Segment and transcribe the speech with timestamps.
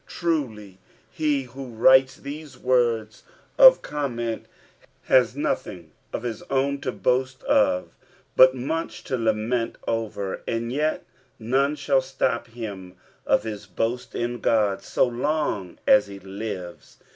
[0.07, 0.79] Truly
[1.11, 3.21] he who writes these words
[3.59, 4.47] of comment
[5.03, 7.95] has nothing of his own to boast of,
[8.35, 11.05] but much to lament over, and yet
[11.37, 12.95] none shall stop him
[13.27, 16.97] of his boast in Ood so long as he lives.